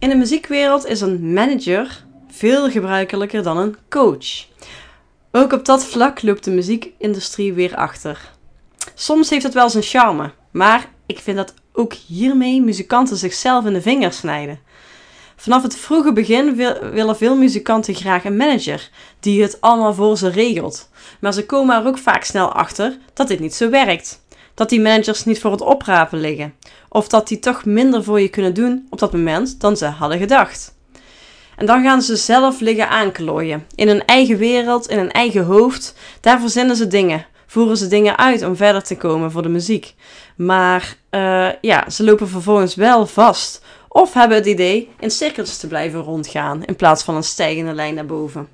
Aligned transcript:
In 0.00 0.08
de 0.08 0.14
muziekwereld 0.14 0.86
is 0.86 1.00
een 1.00 1.32
manager 1.32 2.04
veel 2.28 2.70
gebruikelijker 2.70 3.42
dan 3.42 3.56
een 3.56 3.76
coach. 3.88 4.46
Ook 5.32 5.52
op 5.52 5.64
dat 5.64 5.84
vlak 5.84 6.22
loopt 6.22 6.44
de 6.44 6.50
muziekindustrie 6.50 7.52
weer 7.52 7.76
achter. 7.76 8.30
Soms 8.94 9.30
heeft 9.30 9.42
het 9.42 9.54
wel 9.54 9.70
zijn 9.70 9.82
charme, 9.82 10.32
maar 10.50 10.88
ik 11.06 11.18
vind 11.18 11.36
dat 11.36 11.54
ook 11.72 11.92
hiermee 11.92 12.62
muzikanten 12.62 13.16
zichzelf 13.16 13.66
in 13.66 13.72
de 13.72 13.82
vingers 13.82 14.16
snijden. 14.16 14.58
Vanaf 15.36 15.62
het 15.62 15.76
vroege 15.76 16.12
begin 16.12 16.54
willen 16.92 17.16
veel 17.16 17.36
muzikanten 17.36 17.94
graag 17.94 18.24
een 18.24 18.36
manager 18.36 18.90
die 19.20 19.42
het 19.42 19.60
allemaal 19.60 19.94
voor 19.94 20.18
ze 20.18 20.28
regelt. 20.28 20.88
Maar 21.20 21.32
ze 21.32 21.46
komen 21.46 21.80
er 21.80 21.86
ook 21.86 21.98
vaak 21.98 22.24
snel 22.24 22.52
achter 22.52 22.98
dat 23.14 23.28
dit 23.28 23.40
niet 23.40 23.54
zo 23.54 23.70
werkt. 23.70 24.20
Dat 24.54 24.68
die 24.68 24.80
managers 24.80 25.24
niet 25.24 25.40
voor 25.40 25.50
het 25.50 25.60
oprapen 25.60 26.20
liggen. 26.20 26.54
Of 26.88 27.08
dat 27.08 27.28
die 27.28 27.38
toch 27.38 27.64
minder 27.64 28.04
voor 28.04 28.20
je 28.20 28.28
kunnen 28.28 28.54
doen 28.54 28.86
op 28.90 28.98
dat 28.98 29.12
moment 29.12 29.60
dan 29.60 29.76
ze 29.76 29.86
hadden 29.86 30.18
gedacht. 30.18 30.74
En 31.56 31.66
dan 31.66 31.82
gaan 31.82 32.02
ze 32.02 32.16
zelf 32.16 32.60
liggen 32.60 32.88
aanklooien. 32.88 33.66
In 33.74 33.88
hun 33.88 34.04
eigen 34.04 34.36
wereld, 34.36 34.88
in 34.88 34.98
hun 34.98 35.12
eigen 35.12 35.44
hoofd. 35.44 35.94
Daar 36.20 36.40
verzinnen 36.40 36.76
ze 36.76 36.86
dingen. 36.86 37.26
Voeren 37.46 37.76
ze 37.76 37.86
dingen 37.86 38.18
uit 38.18 38.42
om 38.42 38.56
verder 38.56 38.82
te 38.82 38.96
komen 38.96 39.30
voor 39.30 39.42
de 39.42 39.48
muziek. 39.48 39.94
Maar 40.36 40.96
uh, 41.10 41.48
ja, 41.60 41.90
ze 41.90 42.04
lopen 42.04 42.28
vervolgens 42.28 42.74
wel 42.74 43.06
vast. 43.06 43.62
Of 43.88 44.12
hebben 44.14 44.36
het 44.36 44.46
idee 44.46 44.88
in 44.98 45.10
cirkels 45.10 45.56
te 45.56 45.66
blijven 45.66 46.00
rondgaan 46.00 46.64
in 46.64 46.76
plaats 46.76 47.02
van 47.02 47.14
een 47.14 47.22
stijgende 47.22 47.72
lijn 47.72 47.94
naar 47.94 48.06
boven. 48.06 48.48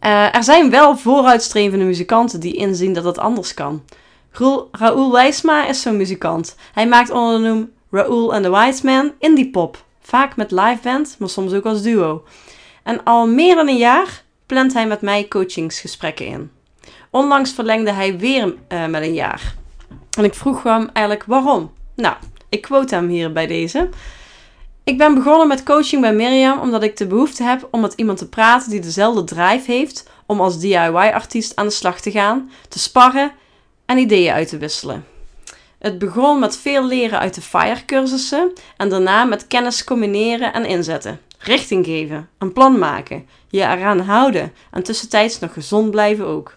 Uh, 0.00 0.34
er 0.34 0.44
zijn 0.44 0.70
wel 0.70 0.96
vooruitstrevende 0.96 1.84
muzikanten 1.84 2.40
die 2.40 2.56
inzien 2.56 2.92
dat 2.92 3.04
het 3.04 3.18
anders 3.18 3.54
kan. 3.54 3.82
Raoul 4.72 5.12
Wijsma 5.12 5.66
is 5.66 5.82
zo'n 5.82 5.96
muzikant. 5.96 6.56
Hij 6.72 6.88
maakt 6.88 7.10
onder 7.10 7.40
de 7.40 7.48
noem 7.48 7.72
Raoul 7.90 8.34
and 8.34 8.42
the 8.42 8.50
Wise 8.50 8.84
Man 8.84 9.12
indie 9.18 9.50
pop. 9.50 9.84
Vaak 10.00 10.36
met 10.36 10.50
live 10.50 10.78
band, 10.82 11.16
maar 11.18 11.28
soms 11.28 11.52
ook 11.52 11.64
als 11.64 11.82
duo. 11.82 12.24
En 12.82 13.04
al 13.04 13.26
meer 13.26 13.54
dan 13.54 13.68
een 13.68 13.76
jaar 13.76 14.22
plant 14.46 14.72
hij 14.72 14.86
met 14.86 15.00
mij 15.00 15.28
coachingsgesprekken 15.28 16.26
in. 16.26 16.50
Onlangs 17.10 17.52
verlengde 17.52 17.92
hij 17.92 18.18
weer 18.18 18.54
uh, 18.68 18.86
met 18.86 19.02
een 19.02 19.14
jaar. 19.14 19.54
En 20.18 20.24
ik 20.24 20.34
vroeg 20.34 20.62
hem 20.62 20.90
eigenlijk 20.92 21.26
waarom. 21.26 21.72
Nou, 21.96 22.14
ik 22.48 22.62
quote 22.62 22.94
hem 22.94 23.08
hier 23.08 23.32
bij 23.32 23.46
deze. 23.46 23.88
Ik 24.84 24.98
ben 24.98 25.14
begonnen 25.14 25.48
met 25.48 25.62
coaching 25.62 26.00
bij 26.00 26.14
Miriam 26.14 26.60
omdat 26.60 26.82
ik 26.82 26.96
de 26.96 27.06
behoefte 27.06 27.42
heb 27.42 27.68
om 27.70 27.80
met 27.80 27.92
iemand 27.92 28.18
te 28.18 28.28
praten 28.28 28.70
die 28.70 28.80
dezelfde 28.80 29.24
drive 29.24 29.72
heeft 29.72 30.08
om 30.26 30.40
als 30.40 30.58
DIY-artiest 30.58 31.56
aan 31.56 31.66
de 31.66 31.72
slag 31.72 32.00
te 32.00 32.10
gaan, 32.10 32.50
te 32.68 32.78
sparren 32.78 33.32
en 33.90 33.98
ideeën 33.98 34.32
uit 34.32 34.48
te 34.48 34.58
wisselen. 34.58 35.04
Het 35.78 35.98
begon 35.98 36.38
met 36.38 36.56
veel 36.56 36.86
leren 36.86 37.18
uit 37.18 37.34
de 37.34 37.40
FIRE-cursussen 37.40 38.52
en 38.76 38.88
daarna 38.88 39.24
met 39.24 39.46
kennis 39.46 39.84
combineren 39.84 40.52
en 40.52 40.64
inzetten. 40.64 41.20
Richting 41.38 41.86
geven, 41.86 42.28
een 42.38 42.52
plan 42.52 42.78
maken, 42.78 43.26
je 43.48 43.60
eraan 43.60 44.00
houden 44.00 44.52
en 44.70 44.82
tussentijds 44.82 45.38
nog 45.38 45.52
gezond 45.52 45.90
blijven 45.90 46.26
ook. 46.26 46.56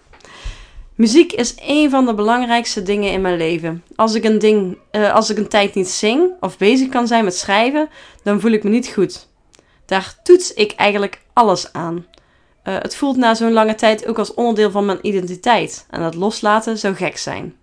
Muziek 0.96 1.32
is 1.32 1.56
een 1.62 1.90
van 1.90 2.06
de 2.06 2.14
belangrijkste 2.14 2.84
dingen 2.84 3.12
in 3.12 3.22
mijn 3.22 3.38
leven. 3.38 3.84
Als 3.96 4.14
ik 4.14 4.24
een, 4.24 4.40
ding, 4.40 4.78
uh, 4.92 5.14
als 5.14 5.30
ik 5.30 5.38
een 5.38 5.48
tijd 5.48 5.76
niet 5.76 5.90
zing 5.90 6.32
of 6.40 6.58
bezig 6.58 6.90
kan 6.90 7.08
zijn 7.08 7.24
met 7.24 7.36
schrijven, 7.36 7.90
dan 8.24 8.40
voel 8.40 8.52
ik 8.52 8.64
me 8.64 8.70
niet 8.70 8.88
goed. 8.88 9.28
Daar 9.86 10.16
toets 10.24 10.54
ik 10.54 10.72
eigenlijk 10.72 11.22
alles 11.34 11.74
aan. 11.74 12.06
Uh, 12.64 12.76
het 12.80 12.96
voelt 12.96 13.18
na 13.18 13.34
zo'n 13.34 13.52
lange 13.54 13.76
tijd 13.76 14.08
ook 14.08 14.18
als 14.18 14.34
onderdeel 14.34 14.72
van 14.72 14.86
mijn 14.86 15.00
identiteit 15.02 15.86
en 15.90 16.02
dat 16.02 16.16
loslaten 16.16 16.78
zou 16.78 16.96
gek 16.96 17.18
zijn. 17.18 17.56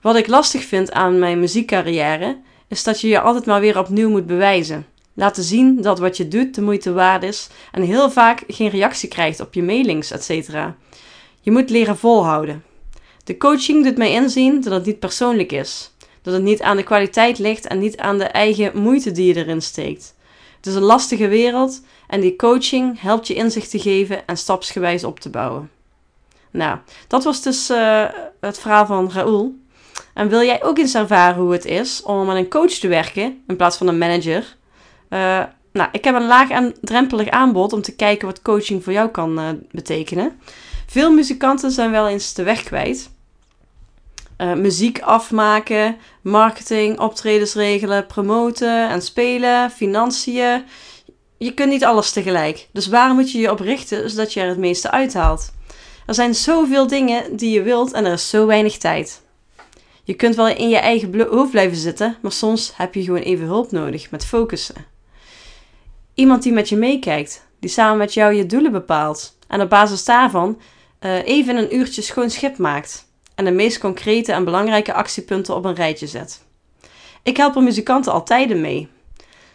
Wat 0.00 0.16
ik 0.16 0.26
lastig 0.26 0.64
vind 0.64 0.92
aan 0.92 1.18
mijn 1.18 1.40
muziekcarrière 1.40 2.40
is 2.68 2.84
dat 2.84 3.00
je 3.00 3.08
je 3.08 3.20
altijd 3.20 3.46
maar 3.46 3.60
weer 3.60 3.78
opnieuw 3.78 4.10
moet 4.10 4.26
bewijzen. 4.26 4.86
Laten 5.14 5.42
zien 5.42 5.82
dat 5.82 5.98
wat 5.98 6.16
je 6.16 6.28
doet 6.28 6.54
de 6.54 6.62
moeite 6.62 6.92
waard 6.92 7.22
is 7.22 7.48
en 7.72 7.82
heel 7.82 8.10
vaak 8.10 8.44
geen 8.46 8.68
reactie 8.68 9.08
krijgt 9.08 9.40
op 9.40 9.54
je 9.54 9.62
mailings, 9.62 10.10
etc. 10.10 10.50
Je 11.40 11.50
moet 11.50 11.70
leren 11.70 11.98
volhouden. 11.98 12.64
De 13.24 13.36
coaching 13.36 13.84
doet 13.84 13.96
mij 13.96 14.12
inzien 14.12 14.60
dat 14.60 14.72
het 14.72 14.86
niet 14.86 14.98
persoonlijk 14.98 15.52
is. 15.52 15.90
Dat 16.22 16.34
het 16.34 16.42
niet 16.42 16.62
aan 16.62 16.76
de 16.76 16.82
kwaliteit 16.82 17.38
ligt 17.38 17.66
en 17.66 17.78
niet 17.78 17.96
aan 17.96 18.18
de 18.18 18.24
eigen 18.24 18.78
moeite 18.78 19.12
die 19.12 19.26
je 19.26 19.36
erin 19.36 19.62
steekt. 19.62 20.14
Het 20.56 20.66
is 20.66 20.74
een 20.74 20.82
lastige 20.82 21.28
wereld 21.28 21.82
en 22.12 22.20
die 22.20 22.36
coaching 22.36 23.00
helpt 23.00 23.26
je 23.26 23.34
inzicht 23.34 23.70
te 23.70 23.78
geven 23.78 24.26
en 24.26 24.36
stapsgewijs 24.36 25.04
op 25.04 25.20
te 25.20 25.30
bouwen. 25.30 25.70
Nou, 26.50 26.78
dat 27.08 27.24
was 27.24 27.42
dus 27.42 27.70
uh, 27.70 28.04
het 28.40 28.58
verhaal 28.58 28.86
van 28.86 29.10
Raoul. 29.12 29.54
En 30.14 30.28
wil 30.28 30.42
jij 30.42 30.62
ook 30.62 30.78
eens 30.78 30.94
ervaren 30.94 31.42
hoe 31.42 31.52
het 31.52 31.64
is 31.64 32.02
om 32.02 32.26
met 32.26 32.36
een 32.36 32.48
coach 32.48 32.70
te 32.70 32.88
werken 32.88 33.42
in 33.46 33.56
plaats 33.56 33.76
van 33.76 33.88
een 33.88 33.98
manager? 33.98 34.56
Uh, 35.10 35.42
nou, 35.72 35.88
ik 35.92 36.04
heb 36.04 36.14
een 36.14 36.26
laag 36.26 36.50
en 36.50 36.74
drempelig 36.80 37.28
aanbod 37.28 37.72
om 37.72 37.82
te 37.82 37.96
kijken 37.96 38.26
wat 38.26 38.42
coaching 38.42 38.84
voor 38.84 38.92
jou 38.92 39.08
kan 39.08 39.38
uh, 39.38 39.48
betekenen. 39.70 40.40
Veel 40.86 41.12
muzikanten 41.12 41.70
zijn 41.70 41.90
wel 41.90 42.08
eens 42.08 42.34
de 42.34 42.42
weg 42.42 42.62
kwijt. 42.62 43.10
Muziek 44.56 45.00
afmaken, 45.00 45.96
marketing, 46.22 46.98
optredens 46.98 47.54
regelen, 47.54 48.06
promoten 48.06 48.88
en 48.88 49.02
spelen, 49.02 49.70
financiën. 49.70 50.64
Je 51.42 51.54
kunt 51.54 51.70
niet 51.70 51.84
alles 51.84 52.10
tegelijk. 52.10 52.68
Dus 52.72 52.86
waar 52.86 53.14
moet 53.14 53.32
je 53.32 53.38
je 53.38 53.50
op 53.50 53.60
richten 53.60 54.10
zodat 54.10 54.32
je 54.32 54.40
er 54.40 54.48
het 54.48 54.58
meeste 54.58 54.90
uithaalt? 54.90 55.52
Er 56.06 56.14
zijn 56.14 56.34
zoveel 56.34 56.86
dingen 56.86 57.36
die 57.36 57.50
je 57.50 57.62
wilt 57.62 57.92
en 57.92 58.04
er 58.04 58.12
is 58.12 58.28
zo 58.28 58.46
weinig 58.46 58.78
tijd. 58.78 59.22
Je 60.04 60.14
kunt 60.14 60.34
wel 60.34 60.48
in 60.48 60.68
je 60.68 60.76
eigen 60.76 61.28
hoofd 61.28 61.50
blijven 61.50 61.76
zitten, 61.76 62.16
maar 62.20 62.32
soms 62.32 62.72
heb 62.76 62.94
je 62.94 63.02
gewoon 63.02 63.20
even 63.20 63.46
hulp 63.46 63.70
nodig 63.70 64.10
met 64.10 64.24
focussen. 64.24 64.74
Iemand 66.14 66.42
die 66.42 66.52
met 66.52 66.68
je 66.68 66.76
meekijkt, 66.76 67.46
die 67.60 67.70
samen 67.70 67.98
met 67.98 68.14
jou 68.14 68.34
je 68.34 68.46
doelen 68.46 68.72
bepaalt 68.72 69.36
en 69.48 69.60
op 69.60 69.70
basis 69.70 70.04
daarvan 70.04 70.60
uh, 71.00 71.26
even 71.26 71.56
een 71.56 71.76
uurtje 71.76 72.02
schoon 72.02 72.30
schip 72.30 72.58
maakt 72.58 73.06
en 73.34 73.44
de 73.44 73.50
meest 73.50 73.78
concrete 73.78 74.32
en 74.32 74.44
belangrijke 74.44 74.92
actiepunten 74.92 75.54
op 75.54 75.64
een 75.64 75.74
rijtje 75.74 76.06
zet. 76.06 76.44
Ik 77.22 77.36
help 77.36 77.56
er 77.56 77.62
muzikanten 77.62 78.12
altijd 78.12 78.56
mee. 78.56 78.88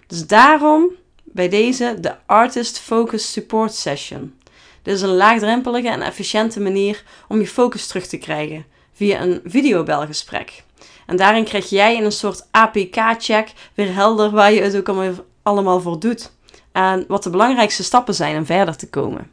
Dus 0.08 0.28
daarom 0.28 0.92
bij 1.38 1.50
deze 1.50 1.98
de 2.00 2.16
Artist 2.26 2.80
Focus 2.80 3.32
Support 3.32 3.74
Session. 3.74 4.34
Dit 4.82 4.96
is 4.96 5.02
een 5.02 5.16
laagdrempelige 5.16 5.88
en 5.88 6.02
efficiënte 6.02 6.60
manier 6.60 7.04
om 7.28 7.40
je 7.40 7.48
focus 7.48 7.88
terug 7.88 8.08
te 8.08 8.18
krijgen 8.18 8.66
via 8.94 9.22
een 9.22 9.42
videobelgesprek. 9.44 10.64
En 11.06 11.18
daarin 11.18 11.44
krijg 11.44 11.70
jij 11.70 11.96
in 11.96 12.04
een 12.04 12.12
soort 12.12 12.48
APK-check 12.52 13.54
weer 13.74 13.94
helder 13.94 14.32
waar 14.32 14.52
je 14.52 14.62
het 14.62 14.78
ook 14.78 15.16
allemaal 15.44 15.80
voor 15.80 16.00
doet. 16.00 16.32
En 16.72 17.06
wat 17.08 17.24
de 17.24 17.30
belangrijkste 17.30 17.84
stappen 17.84 18.14
zijn 18.14 18.38
om 18.38 18.46
verder 18.46 18.76
te 18.76 18.90
komen. 18.90 19.32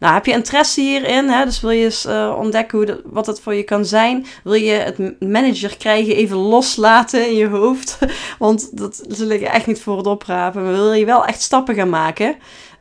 Nou, 0.00 0.14
heb 0.14 0.26
je 0.26 0.32
interesse 0.32 0.80
hierin? 0.80 1.28
Hè? 1.28 1.44
Dus 1.44 1.60
wil 1.60 1.70
je 1.70 1.84
eens 1.84 2.06
uh, 2.06 2.34
ontdekken 2.38 2.78
hoe 2.78 3.00
wat 3.04 3.26
het 3.26 3.40
voor 3.40 3.54
je 3.54 3.62
kan 3.62 3.84
zijn? 3.84 4.26
Wil 4.44 4.54
je 4.54 4.72
het 4.72 5.20
manager 5.20 5.76
krijgen 5.76 6.16
even 6.16 6.36
loslaten 6.36 7.28
in 7.28 7.34
je 7.34 7.48
hoofd? 7.48 7.98
Want 8.38 8.78
dat 8.78 9.02
zul 9.08 9.28
ik 9.28 9.40
echt 9.40 9.66
niet 9.66 9.80
voor 9.80 9.96
het 9.96 10.06
oprapen. 10.06 10.62
Maar 10.62 10.72
wil 10.72 10.92
je 10.92 11.04
wel 11.04 11.24
echt 11.24 11.42
stappen 11.42 11.74
gaan 11.74 11.88
maken? 11.88 12.36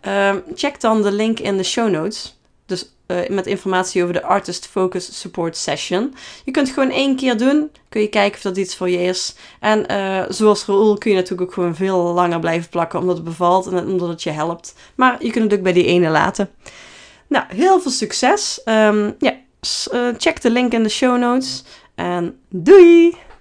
Uh, 0.07 0.35
check 0.55 0.81
dan 0.81 1.01
de 1.01 1.11
link 1.11 1.39
in 1.39 1.57
de 1.57 1.63
show 1.63 1.89
notes. 1.89 2.37
Dus 2.65 2.94
uh, 3.07 3.29
met 3.29 3.47
informatie 3.47 4.01
over 4.01 4.13
de 4.13 4.23
Artist 4.23 4.67
Focus 4.67 5.19
Support 5.19 5.57
Session. 5.57 6.15
Je 6.45 6.51
kunt 6.51 6.67
het 6.67 6.75
gewoon 6.75 6.91
één 6.91 7.15
keer 7.15 7.37
doen. 7.37 7.71
Kun 7.89 8.01
je 8.01 8.07
kijken 8.07 8.35
of 8.35 8.41
dat 8.41 8.57
iets 8.57 8.75
voor 8.75 8.89
je 8.89 9.01
is. 9.01 9.35
En 9.59 9.85
uh, 9.91 10.23
zoals 10.29 10.65
Raoul 10.65 10.97
kun 10.97 11.11
je 11.11 11.17
natuurlijk 11.17 11.49
ook 11.49 11.53
gewoon 11.53 11.75
veel 11.75 11.97
langer 11.97 12.39
blijven 12.39 12.69
plakken. 12.69 12.99
Omdat 12.99 13.15
het 13.15 13.25
bevalt 13.25 13.67
en 13.67 13.87
omdat 13.87 14.07
het 14.07 14.23
je 14.23 14.29
helpt. 14.29 14.75
Maar 14.95 15.23
je 15.23 15.31
kunt 15.31 15.51
het 15.51 15.53
ook 15.59 15.63
bij 15.63 15.73
die 15.73 15.85
ene 15.85 16.09
laten. 16.09 16.49
Nou, 17.27 17.45
heel 17.47 17.81
veel 17.81 17.91
succes. 17.91 18.61
Um, 18.65 19.15
ja, 19.19 19.33
uh, 19.93 20.07
check 20.17 20.41
de 20.41 20.49
link 20.49 20.73
in 20.73 20.83
de 20.83 20.89
show 20.89 21.17
notes. 21.17 21.63
En 21.95 22.39
doei! 22.49 23.24